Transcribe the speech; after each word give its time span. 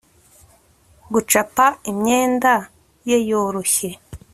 gucapa 1.13 1.65
imyenda 1.91 2.53
ye 3.09 3.17
yoroshye 3.29 3.89